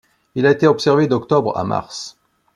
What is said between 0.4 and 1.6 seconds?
a été observé d'octobre